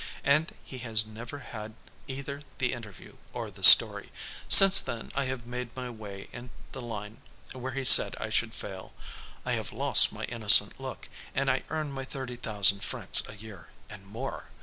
And 0.23 0.55
he 0.63 0.79
has 0.79 1.05
never 1.05 1.37
had 1.53 1.75
either 2.07 2.41
the 2.57 2.73
interview 2.73 3.17
or 3.33 3.51
the 3.51 3.63
story. 3.63 4.11
Since 4.49 4.81
then 4.81 5.11
I 5.13 5.25
have 5.25 5.45
made 5.45 5.75
my 5.75 5.91
way 5.91 6.27
in 6.33 6.49
the 6.71 6.81
line 6.81 7.21
where 7.53 7.73
he 7.73 7.85
said 7.85 8.15
I 8.19 8.31
should 8.31 8.55
fail. 8.55 8.95
I 9.45 9.51
have 9.51 9.71
lost 9.71 10.11
my 10.11 10.23
innocent 10.23 10.79
look 10.79 11.07
and 11.35 11.51
I 11.51 11.61
earn 11.69 11.91
my 11.91 12.03
thirty 12.03 12.35
thousand 12.35 12.83
francs 12.83 13.21
a 13.29 13.35
year, 13.35 13.69
and 13.91 14.03
more. 14.07 14.49